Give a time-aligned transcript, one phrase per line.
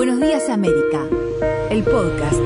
[0.00, 1.06] Buenos días América,
[1.68, 2.40] el podcast.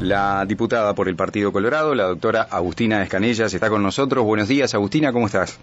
[0.00, 4.24] La diputada por el Partido Colorado, la doctora Agustina Escanellas, está con nosotros.
[4.24, 5.60] Buenos días, Agustina, ¿cómo estás?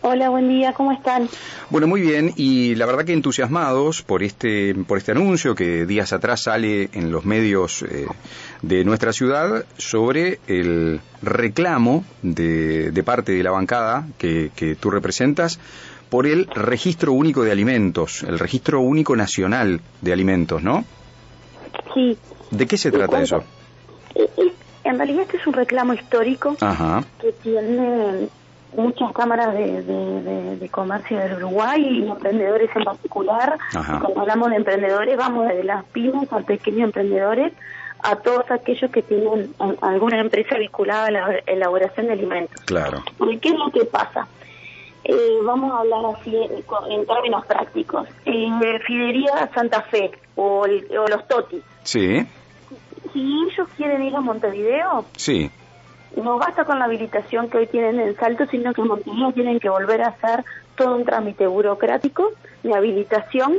[0.00, 1.28] Hola, buen día, ¿cómo están?
[1.68, 6.14] Bueno, muy bien, y la verdad que entusiasmados por este, por este anuncio que días
[6.14, 8.06] atrás sale en los medios eh,
[8.62, 14.90] de nuestra ciudad sobre el reclamo de, de parte de la bancada que, que tú
[14.90, 15.60] representas
[16.10, 20.84] por el registro único de alimentos, el registro único nacional de alimentos, ¿no?
[21.94, 22.18] Sí.
[22.50, 23.44] ¿De qué se trata eso?
[24.14, 24.52] Eh, eh,
[24.84, 28.28] En realidad este es un reclamo histórico Ajá, que tiene
[28.76, 33.58] muchas cámaras de, de- de- de comercio del Uruguay y emprendedores en particular.
[33.74, 34.00] Ajá.
[34.00, 37.52] Cuando hablamos de emprendedores vamos desde las pymes a pequeños emprendedores
[38.02, 39.52] a todos aquellos que tienen
[39.82, 42.60] alguna empresa vinculada a la elaboración de alimentos.
[42.64, 43.02] claro.
[43.18, 44.26] Porque ¿qué es lo que pasa?
[45.12, 48.06] Eh, vamos a hablar así en, en términos prácticos.
[48.24, 52.24] En Fidería Santa Fe o, el- o los Totis, Sí,
[53.12, 55.50] si ellos quieren ir a Montevideo, sí,
[56.16, 59.58] no basta con la habilitación que hoy tienen en Salto, sino que en Montevideo tienen
[59.58, 60.44] que volver a hacer
[60.76, 62.30] todo un trámite burocrático
[62.62, 63.54] de habilitación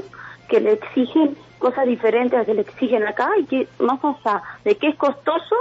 [0.48, 4.76] que le exigen cosas diferentes a que le exigen acá y que más allá de
[4.78, 5.56] que es costoso,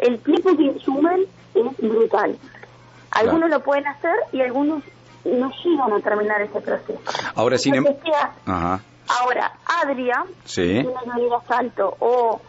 [0.00, 1.24] el tiempo que insumen
[1.54, 2.36] es brutal.
[3.12, 4.82] Algunos lo pueden hacer y algunos
[5.26, 7.00] no llegan a terminar ese proceso.
[7.34, 7.84] Ahora, sin em-.
[8.46, 8.80] Ajá,
[9.20, 9.52] Ahora,
[9.82, 10.62] Adria, Sí.
[10.66, 10.82] tiene
[11.14, 12.40] que ir a Salto o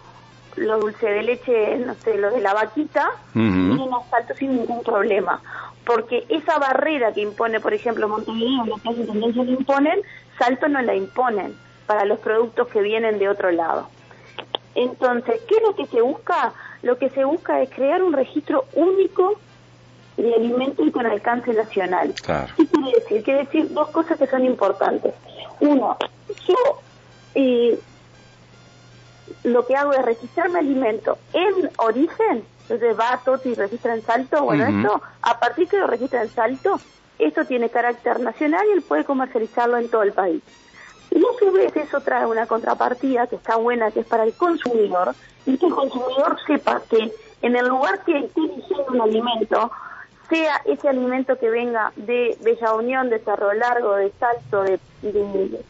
[0.56, 3.42] los dulce de leche, no sé, los de la vaquita, Ujú.
[3.44, 5.40] vienen a Salto sin ningún problema.
[5.86, 10.02] Porque esa barrera que impone, por ejemplo, Montevideo, lo que hace tendencia le imponen,
[10.40, 13.88] Salto no la imponen para los productos que vienen de otro lado.
[14.76, 16.54] Entonces, ¿qué es lo que se busca?
[16.84, 19.40] Lo que se busca es crear un registro único
[20.18, 22.14] de alimentos y con alcance nacional.
[22.24, 22.54] claro.
[22.58, 23.24] ¿Qué quiere decir?
[23.24, 25.14] Quiere decir dos cosas que son importantes.
[25.60, 25.96] Uno,
[26.48, 26.56] yo
[27.36, 27.80] eh,
[29.44, 34.02] lo que hago es registrarme alimento en origen, entonces va a Toti y registra en
[34.02, 34.78] Salto, bueno, Ujú.
[34.78, 36.80] esto, a partir que lo registra en Salto,
[37.20, 40.42] esto tiene carácter nacional y él puede comercializarlo en todo el país.
[41.12, 44.34] Y a su vez eso trae una contrapartida que está buena, que es para el
[44.34, 45.16] consumidor,
[45.46, 49.72] y que el consumidor sepa que en el lugar que esté eligiendo un alimento,
[50.30, 55.12] sea ese alimento que venga de Bella Unión, de Cerro Largo, de Salto, de, de,
[55.12, 55.62] de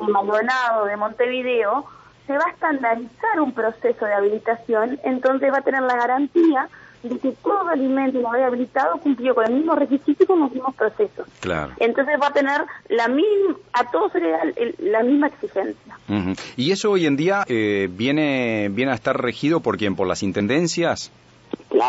[0.00, 1.84] Maldonado, de Montevideo,
[2.26, 6.68] se va a estandarizar un proceso de habilitación, entonces va a tener la garantía
[7.02, 10.74] de que todo alimento vez habilitado cumplió con el mismo requisito y con los mismos
[10.74, 11.26] procesos.
[11.40, 11.72] Claro.
[11.78, 15.98] Entonces va a tener la misma, a todos se le da el- la misma exigencia.
[16.56, 19.96] ¿Y eso hoy en día eh, viene, viene a estar regido por quién?
[19.96, 21.10] ¿Por las intendencias?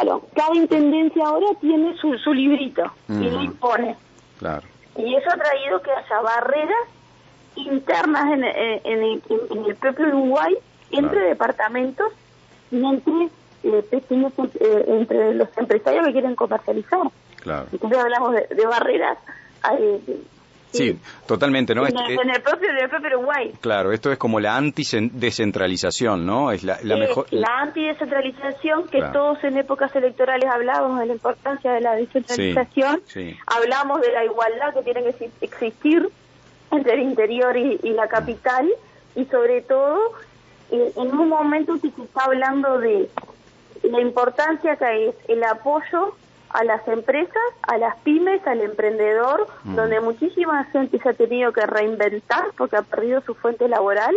[0.02, 3.96] Claro, cada intendencia ahora tiene su, su librito y lo impone.
[4.40, 4.64] Claro.
[4.98, 6.88] Y eso ha traído que haya barreras
[7.56, 10.54] internas en, en- en el, en el propio Uruguay
[10.92, 11.30] entre Claro.
[11.30, 12.12] departamentos
[12.72, 13.30] y entre
[13.64, 17.00] eh, pequeños eh, entre los empresarios que quieren comercializar.
[17.42, 17.68] Claro.
[17.72, 19.18] Entonces hablamos de, de barreras
[19.80, 20.00] eh,
[20.76, 21.86] Sí, totalmente, ¿no?
[21.88, 23.52] en, Es- el, eh, en el propio en el propio Uruguay.
[23.62, 26.52] claro, esto es como la anti-descentralización, ¿no?
[26.52, 27.26] Es la, la mejor...
[27.32, 29.14] la antidescentralización, que Claro.
[29.14, 33.38] todos en épocas electorales hablábamos de la importancia de la descentralización, Sí, sí.
[33.48, 36.10] hablamos de la igualdad que tiene que exi- existir
[36.72, 38.70] entre el interior y, y la capital,
[39.16, 40.00] y sobre todo
[40.72, 43.08] en un momento que se está hablando de
[43.84, 46.16] la importancia que es el apoyo
[46.56, 49.76] a las empresas, a las pymes, al emprendedor, Mm.
[49.76, 54.16] donde muchísima gente se ha tenido que reinventar porque ha perdido su fuente laboral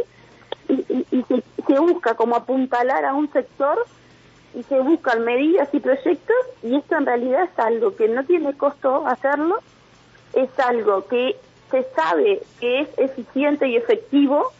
[0.69, 3.85] y, y- y se, se busca como apuntalar a un sector
[4.55, 8.55] y se buscan medidas y proyectos y esto en realidad es algo que no tiene
[8.57, 9.59] costo hacerlo,
[10.35, 11.37] es algo que
[11.71, 14.53] se sabe que es eficiente y efectivo,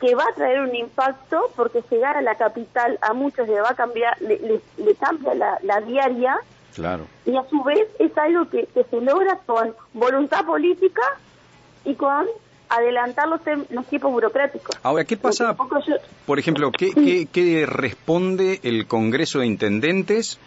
[0.00, 3.70] que va a traer un impacto porque llegar a la capital a muchos le va
[3.70, 6.36] a cambiar, le, le- le cambia la, la diaria
[6.74, 7.06] Claro.
[7.26, 11.02] y a su vez es algo que, que se logra con voluntad política
[11.84, 12.26] y con
[12.68, 13.40] adelantar los,
[13.70, 14.74] los tiempos burocráticos.
[14.82, 15.54] Ahora, ¿qué pasa,
[15.86, 15.94] yo-
[16.24, 20.38] por ejemplo, qué, qué, qué responde el Congreso de Intendentes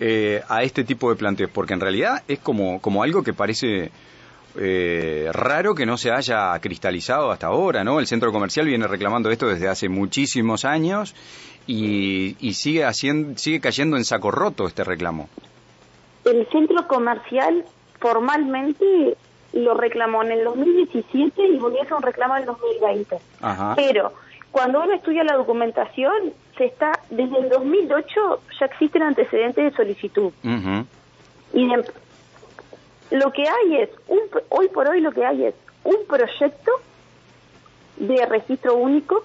[0.00, 1.50] eh, a este tipo de planteos?
[1.52, 3.90] Porque en realidad es como, como algo que parece
[4.56, 7.98] eh, raro que no se haya cristalizado hasta ahora, ¿no?
[8.00, 11.14] El centro comercial viene reclamando esto desde hace muchísimos años
[11.66, 15.28] y, y sigue, haciendo, sigue cayendo en saco roto este reclamo.
[16.24, 17.64] El centro comercial
[18.00, 19.16] formalmente
[19.52, 23.18] lo reclamó en el 2017 y volvió a hacer un reclamo en el 2020.
[23.40, 23.72] Ajá.
[23.76, 24.12] Pero
[24.50, 30.32] cuando uno estudia la documentación, se está desde el 2008 ya existen antecedentes de solicitud.
[31.52, 31.84] Y de-
[33.10, 34.18] lo que hay es, un,
[34.48, 35.54] hoy por hoy lo que hay es
[35.84, 36.72] un proyecto
[37.96, 39.24] de registro único,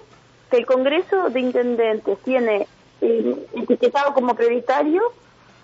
[0.50, 2.66] que el Congreso de Intendentes tiene
[3.00, 5.02] eh, etiquetado como prioritario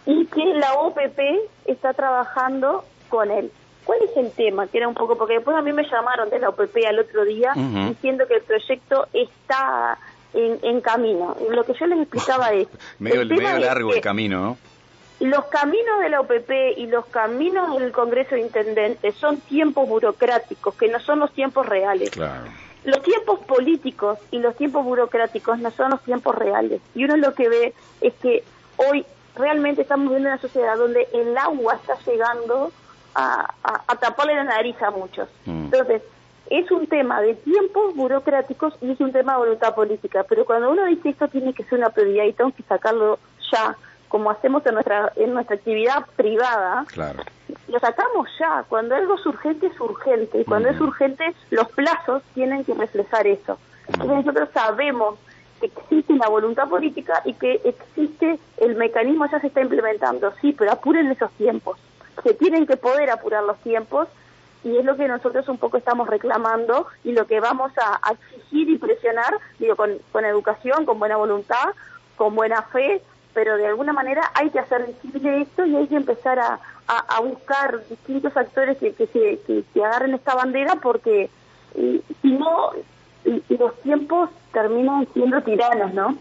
[0.07, 1.19] y que la OPP
[1.67, 3.51] está trabajando con él.
[3.85, 4.67] ¿Cuál es el tema?
[4.67, 7.25] Que era un poco, porque después a mí me llamaron de la OPP al otro
[7.25, 9.99] día diciendo que el proyecto está
[10.35, 11.37] en, camino.
[11.51, 12.69] Lo que yo les explicaba es...
[12.99, 14.59] medio, largo el camino, ¿no?
[15.19, 20.75] Los caminos de la OPP y los caminos del Congreso de Intendentes son tiempos burocráticos,
[20.75, 22.11] que no son los tiempos reales.
[22.85, 26.83] Los tiempos políticos y los tiempos burocráticos no son los tiempos reales.
[26.95, 28.45] Y uno lo que ve es que
[28.77, 29.07] hoy
[29.37, 32.73] realmente estamos viendo una sociedad donde el agua está llegando
[33.15, 33.49] a,
[34.01, 35.29] taparle la nariz a muchos.
[35.47, 35.65] Mm.
[35.65, 36.03] Entonces,
[36.51, 40.25] es un tema de tiempos burocráticos y es un tema de voluntad política.
[40.29, 43.19] Pero cuando uno dice esto tiene que ser una prioridad y tengo que sacarlo
[43.51, 43.77] ya,
[44.09, 46.85] como hacemos en nuestra en nuestra actividad privada,
[47.69, 48.65] lo sacamos ya.
[48.69, 50.41] Cuando algo es urgente, es urgente.
[50.41, 53.59] Y cuando es urgente, los plazos tienen que reflejar eso.
[53.89, 55.19] Entonces nosotros sabemos
[55.61, 60.33] que existe la voluntad política y que existe el mecanismo, ya se está implementando.
[60.41, 61.79] Sí, pero apuren esos tiempos.
[62.23, 64.09] Se tienen que poder apurar los tiempos
[64.65, 68.69] y es lo que nosotros un poco estamos reclamando y lo que vamos a, exigir
[68.71, 71.75] y presionar, digo, con, con educación, con buena voluntad,
[72.17, 73.03] con buena fe,
[73.33, 77.21] pero de alguna manera hay que hacer visible esto y hay que empezar a, a,
[77.21, 81.31] buscar distintos actores que, que, se, que, agarren esta bandera porque
[81.75, 82.73] si no
[83.49, 86.17] los tiempos terminan siendo tiranos, ¿no?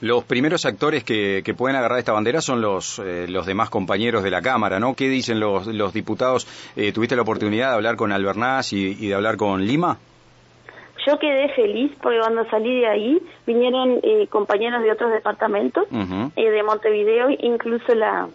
[0.00, 4.22] Los primeros actores que, que, pueden agarrar esta bandera son los, eh, los demás compañeros
[4.22, 4.94] de la Cámara, ¿no?
[4.94, 6.46] ¿Qué dicen los, los diputados?
[6.76, 9.98] Eh, ¿Tuviste la oportunidad de hablar con Albernaz y, y, de hablar con Lima?
[11.06, 16.62] Yo quedé feliz porque cuando salí de ahí vinieron eh, compañeros de otros departamentos, de
[16.62, 18.28] Montevideo, incluso la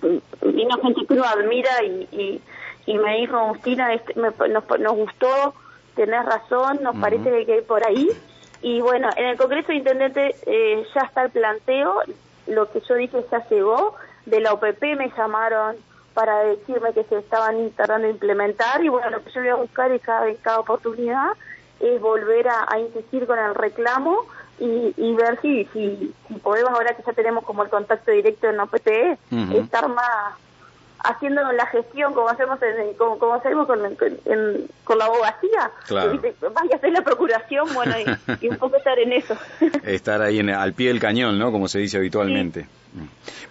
[0.00, 2.40] vino gente que uno admira y,
[2.86, 4.34] y, me dijo, Agustina, este, nos,
[4.80, 5.54] nos gustó
[5.94, 8.08] tenés razón, nos parece que hay que ir por ahí.
[8.62, 12.02] Y bueno, en el Congreso de Intendentes eh, ya está el planteo,
[12.46, 13.94] lo que yo dije ya llegó,
[14.26, 15.76] de la OPP me llamaron
[16.14, 18.84] para decirme que se estaban tratando de implementar.
[18.84, 21.32] Y bueno, lo que yo voy a buscar es cada, cada oportunidad
[21.80, 24.26] es volver a, insistir con el reclamo
[24.58, 28.60] y, y ver si, si, podemos, ahora que ya tenemos como el contacto directo en
[28.60, 28.88] OPP,
[29.54, 30.34] estar más
[31.04, 32.58] haciendo la gestión como hacemos
[32.96, 33.80] como, hacemos con,
[34.84, 36.20] con la abogacía claro.
[36.54, 37.94] vaya a hacer la procuración bueno
[38.40, 39.36] y, un poco estar en eso
[39.84, 42.66] estar ahí en, al pie del cañón no como se dice habitualmente.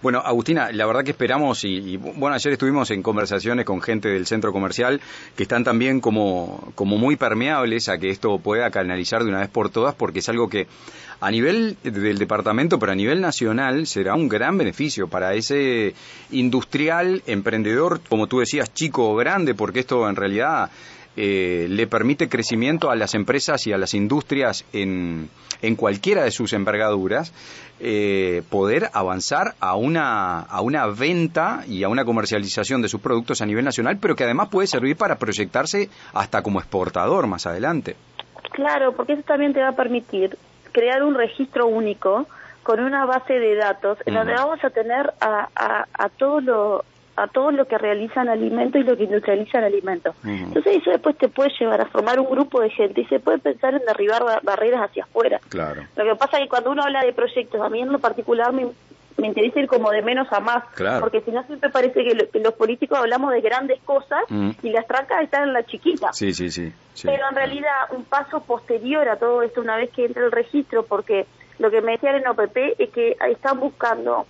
[0.02, 4.26] Bueno, Agustina, la verdad que esperamos y, bueno, ayer estuvimos en conversaciones con gente del
[4.26, 5.00] centro comercial
[5.36, 9.48] que están también como, como muy permeables a que esto pueda canalizar de una vez
[9.48, 10.66] por todas porque es algo que
[11.20, 15.94] a nivel del departamento, pero a nivel nacional, será un gran beneficio para ese
[16.30, 20.70] industrial, emprendedor, como tú decías, chico o grande, porque esto en realidad
[21.22, 25.28] eh, le permite crecimiento a las empresas y a las industrias en,
[25.60, 27.34] en cualquiera de sus envergaduras,
[27.78, 33.42] eh, poder avanzar a una, a una venta y a una comercialización de sus productos
[33.42, 37.96] a nivel nacional, pero que además puede servir para proyectarse hasta como exportador más adelante.
[38.52, 40.38] Claro, porque eso también te va a permitir
[40.72, 42.28] crear un registro único
[42.62, 46.84] con una base de datos en donde vamos a tener a, a, a todo lo
[47.16, 50.14] a todo lo que realizan alimentos y lo que industrializan alimentos.
[50.24, 53.38] Entonces eso después te puede llevar a formar un grupo de gente y se puede
[53.38, 55.40] pensar en derribar barreras hacia afuera.
[55.48, 55.82] Claro.
[55.96, 58.52] Lo que pasa es que cuando uno habla de proyectos, a mí en lo particular
[58.52, 58.68] me,
[59.20, 60.64] me interesa ir como de menos a más,
[61.00, 64.22] porque si no siempre parece que, los políticos hablamos de grandes cosas
[64.62, 66.12] y las trancas están en la chiquita.
[66.12, 70.06] Sí, sí, sí, Pero en realidad un paso posterior a todo esto, una vez que
[70.06, 71.26] entra el registro, porque
[71.58, 74.26] lo que me decía el OPP es que están buscando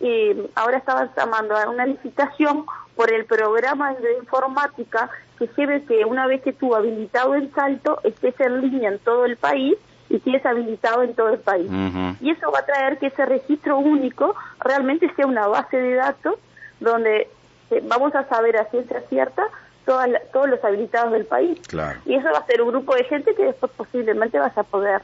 [0.00, 2.64] eh, ahora estaban llamando a una licitación
[2.96, 8.00] por el programa de informática que lleve que una vez que tú habilitado en Salto
[8.04, 9.74] estés en línea en todo el país
[10.08, 11.68] y estés habilitado en todo el país.
[12.20, 16.34] Y eso va a traer que ese registro único realmente sea una base de datos
[16.80, 17.28] donde
[17.70, 19.44] eh, vamos a saber a ciencia cierta
[19.84, 21.60] todos los habilitados del país.
[22.06, 25.02] Y eso va a ser un grupo de gente que después posiblemente vas a poder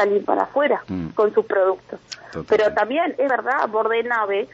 [0.00, 1.08] salir para afuera mm.
[1.08, 2.00] con sus productos.
[2.48, 4.48] Pero también es verdad, borde nave,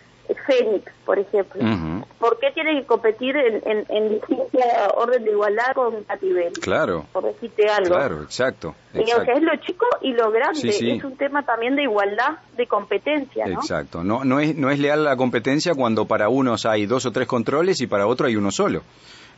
[0.46, 1.62] Fénix, por ejemplo.
[2.18, 4.20] ¿Por qué tiene que competir en, en,
[4.96, 6.52] orden de igualdad con Catibel?
[6.54, 7.04] Claro.
[7.12, 7.94] Por decirte algo.
[7.94, 8.74] Claro, exacto.
[8.94, 9.32] exacto.
[9.32, 10.68] es lo chico y lo grande.
[10.68, 13.60] Es un tema también de igualdad de competencia, ¿no?
[13.60, 14.02] Exacto.
[14.02, 17.28] No, no, es, no es leal la competencia cuando para unos hay dos o tres
[17.28, 18.82] controles y para otro hay uno solo.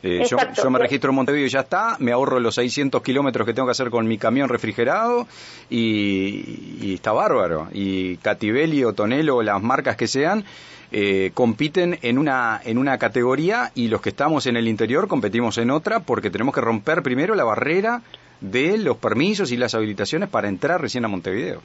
[0.02, 3.52] Eh, yo, me registro en Montevideo y ya está, me ahorro los 600 kilómetros que
[3.52, 5.26] tengo que hacer con mi camión refrigerado
[5.70, 7.68] y, está bárbaro.
[7.72, 10.44] Y Cativelli o Tonelo, las marcas que sean,
[10.92, 15.58] eh, compiten en una, en una categoría y los que estamos en el interior competimos
[15.58, 18.02] en otra porque tenemos que romper primero la barrera
[18.40, 21.60] de los permisos y las habilitaciones para entrar recién a Montevideo.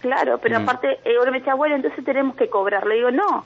[0.00, 0.62] Claro, pero Mm.
[0.62, 2.86] aparte, eh, uno me decía, bueno, entonces tenemos que cobrar.
[2.86, 3.44] Le digo, no,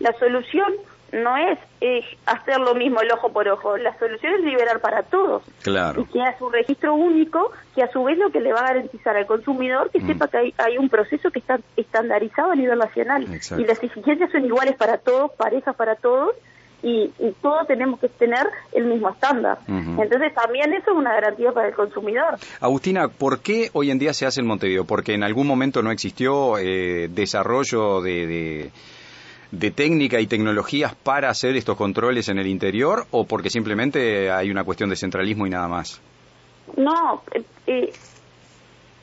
[0.00, 0.72] la solución
[1.12, 5.02] no es eh, hacer lo mismo el ojo por ojo, la solución es liberar para
[5.02, 5.42] todos.
[5.62, 6.00] Claro.
[6.00, 8.68] Y que hace un registro único, que a su vez lo que le va a
[8.68, 10.06] garantizar al consumidor que Mm.
[10.06, 13.26] sepa que hay, hay un proceso que está estandarizado a nivel nacional.
[13.32, 13.62] Exacto.
[13.62, 16.30] Y las exigencias son iguales para todos, parejas para todos,
[16.84, 19.58] y, y todos tenemos que tener el mismo estándar.
[19.68, 22.38] Entonces también eso es una garantía para el consumidor.
[22.60, 24.84] Agustina, ¿por qué hoy en día se hace en Montevideo?
[24.84, 28.70] ¿Porque en algún momento no existió eh, desarrollo de, de-
[29.52, 34.50] de técnica y tecnologías para hacer estos controles en el interior o porque simplemente hay
[34.50, 36.00] una cuestión de centralismo y nada más?
[36.76, 37.92] No, eh, eh,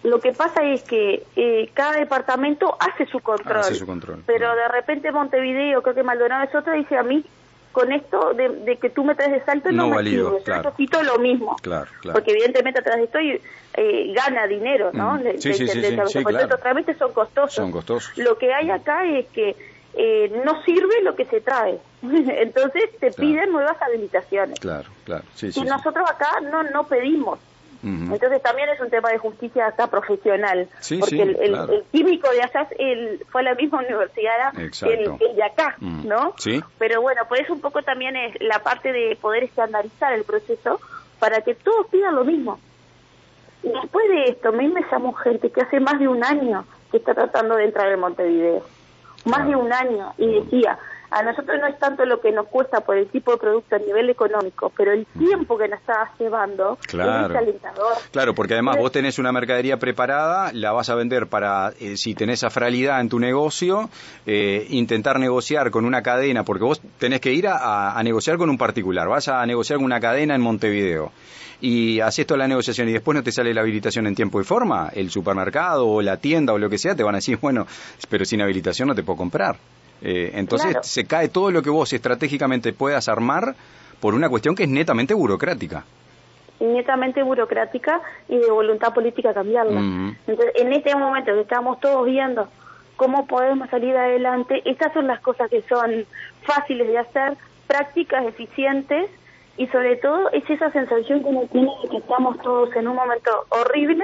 [0.04, 3.58] lo que pasa es que eh, cada departamento hace su control.
[3.60, 7.24] Hace su control, Pero de repente Montevideo, creo que Maldonado es otra, dice a mí,
[7.72, 10.44] con esto de, de que tú me traes de salto no, No me valido, yo
[10.44, 10.64] claro.
[10.72, 11.58] necesito lo mismo.
[11.62, 12.14] Claro, claro.
[12.18, 15.14] Porque evidentemente atrás de esto eh, gana dinero, ¿no?
[15.16, 15.38] Mm.
[15.38, 16.58] Sí, sí, le- sí, sí, sí, claro.
[16.58, 17.54] trámites son costosos.
[17.54, 18.18] Son costosos.
[18.18, 19.56] Lo que hay acá es que
[20.02, 21.78] eh, no sirve lo que se trae.
[22.02, 23.16] Entonces te Claro.
[23.18, 24.58] piden nuevas habilitaciones.
[24.60, 25.24] Claro, claro.
[25.36, 25.62] Sí, y sí.
[25.64, 27.40] nosotros acá no, no pedimos.
[27.82, 30.68] Entonces también es un tema de justicia acá profesional,
[31.00, 31.74] porque el, el- claro.
[31.74, 35.78] el químico de allá él, fue a la misma universidad que el, el de acá.
[35.80, 36.34] ¿no?
[36.38, 36.62] Sí.
[36.78, 40.82] Pero bueno, pues eso un poco también es la parte de poder estandarizar el proceso
[41.20, 42.60] para que todos pidan lo mismo.
[43.64, 46.66] Y después de esto, a mí me llamó gente que hace más de un año
[46.92, 48.62] que está tratando de entrar en Montevideo.
[49.26, 50.14] Más de un año.
[50.18, 50.78] Y decía,
[51.12, 53.80] a nosotros no es tanto lo que nos cuesta por el tipo de producto a
[53.80, 57.24] nivel económico, pero el tiempo que nos está llevando Claro.
[57.24, 57.94] es desalentador.
[58.12, 62.14] Claro, porque además vos tenés una mercadería preparada, la vas a vender para, eh, si
[62.16, 63.90] tenés afralidad en tu negocio,
[64.26, 68.50] eh, intentar negociar con una cadena, porque vos tenés que ir a, a negociar con
[68.50, 71.12] un particular, vas a negociar con una cadena en Montevideo
[71.62, 74.46] y haces toda la negociación y después no te sale la habilitación en tiempo y
[74.46, 77.68] forma, el supermercado o la tienda o lo que sea te van a decir, bueno,
[78.10, 79.58] pero sin habilitación no te puedo comprar.
[80.02, 80.84] Eh, entonces Claro.
[80.84, 83.56] se cae todo lo que vos estratégicamente puedas armar
[84.00, 85.84] por una cuestión que es netamente burocrática.
[86.62, 89.80] netamente burocrática y de voluntad política cambiarla.
[90.28, 92.50] Entonces, en este momento que estamos todos viendo
[92.98, 96.06] cómo podemos salir adelante, estas son las cosas que son
[96.44, 99.10] fáciles de hacer, prácticas, eficientes
[99.56, 102.96] y sobre todo es esa sensación que uno tiene de que estamos todos en un
[102.98, 104.04] momento horrible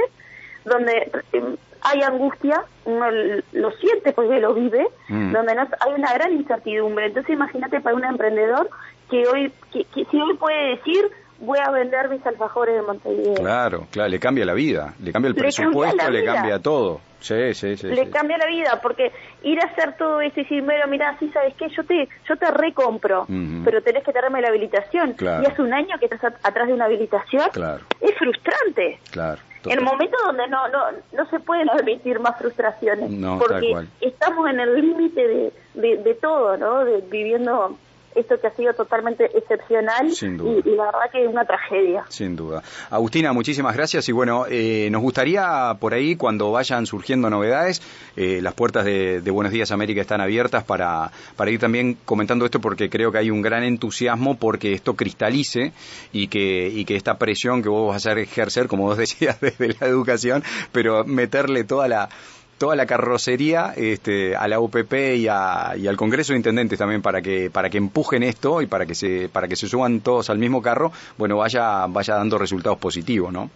[0.66, 1.44] donde eh,
[1.82, 3.06] hay angustia, uno
[3.54, 5.32] lo siente porque lo vive, Mm.
[5.34, 7.06] donde no, hay una gran incertidumbre.
[7.08, 8.70] Entonces imagínate para un emprendedor
[9.10, 11.06] que hoy, que, que si hoy puede decir,
[11.40, 13.36] voy a vender mis alfajores de Montevideo.
[13.36, 17.02] Claro, claro, le cambia la vida, le cambia el Le presupuesto, cambia le cambia todo.
[17.20, 17.88] Sí, sí, sí.
[17.88, 18.12] le sí.
[18.12, 19.12] cambia la vida porque
[19.44, 22.36] ir a hacer todo eso y decir bueno mira sí sabes qué yo te yo
[22.36, 23.26] te recompro
[23.64, 25.42] pero tenés que tenerme la habilitación Claro.
[25.42, 29.42] y hace un año que estás at- atrás de una habilitación Claro, es frustrante claro.
[29.66, 30.80] En el momento donde no no
[31.14, 36.14] no se pueden admitir más frustraciones No, porque estamos en el límite de, de, de
[36.16, 37.78] todo no de, viviendo
[38.16, 40.62] esto que ha sido totalmente excepcional Sin duda.
[40.66, 42.64] y, y la verdad que es una tragedia Sin duda.
[42.90, 47.82] Agustina, muchísimas gracias y bueno, eh, nos gustaría por ahí cuando vayan surgiendo novedades,
[48.16, 52.46] eh, las puertas de, de Buenos Días América están abiertas para, para ir también comentando
[52.46, 55.74] esto porque creo que hay un gran entusiasmo porque esto cristalice
[56.12, 59.76] y que, y que esta presión que vos vas a ejercer, como vos decías, desde
[59.80, 62.10] la educación, pero meterle toda la
[62.58, 67.02] toda la carrocería este, a la UPP y, a- y al Congreso de Intendentes también
[67.02, 70.30] para que para que empujen esto y para que se para que se suban todos
[70.30, 73.50] al mismo carro bueno vaya vaya dando resultados positivos no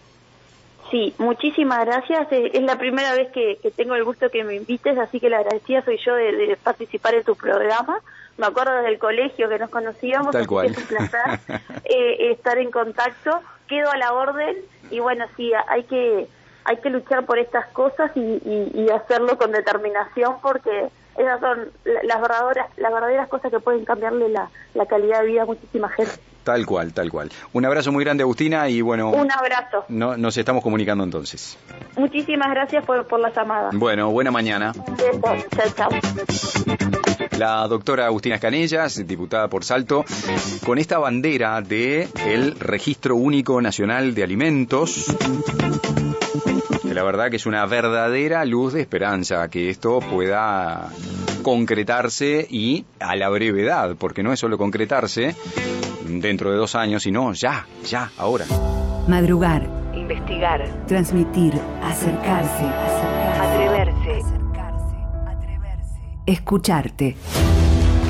[0.91, 2.32] Sí, muchísimas gracias.
[2.32, 5.29] Eh, Es la primera vez que, que tengo el gusto que me invites, así que
[5.29, 8.00] la agradecida soy yo de, de participar en tu programa.
[8.39, 10.65] Me acuerdo desde el colegio que nos conocíamos, Tal cual.
[10.65, 11.39] que es un placer
[11.86, 13.39] eh, estar en contacto.
[13.68, 14.56] Quedo a la orden
[14.89, 16.25] y bueno, sí, hay que
[16.70, 21.70] hay que luchar por estas cosas y, y- y hacerlo con determinación porque esas son
[21.84, 25.46] la- las verdaderas las verdaderas cosas que pueden cambiarle la, la calidad de vida a
[25.46, 26.14] muchísima gente.
[26.44, 29.84] tal cual tal cual un abrazo muy grande Agustina y bueno Un abrazo.
[29.90, 31.58] no, nos estamos comunicando entonces
[31.98, 33.72] Muchísimas gracias por, por la llamada.
[33.74, 34.72] bueno buena mañana.
[34.76, 35.90] Chao, chao.
[37.38, 40.06] la doctora Agustina Escanellas, diputada por Salto,
[40.66, 45.06] con esta bandera de el Registro Único Nacional de Alimentos.
[47.00, 50.89] La verdad que es una verdadera luz de esperanza que esto pueda
[51.44, 55.34] concretarse y a la brevedad, porque no es solo concretarse
[56.06, 58.44] dentro de dos años, sino ya, ya, ahora.
[59.08, 60.68] Madrugar, Investigar.
[60.89, 62.65] transmitir, acercarse,
[63.39, 64.22] Atreverse.
[66.25, 67.15] escucharte.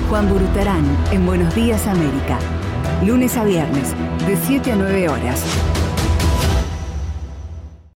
[0.10, 2.40] Juan Burutarán en Buenos Días América.
[3.06, 3.94] Lunes a viernes,
[4.26, 5.79] de 7 a 9 horas.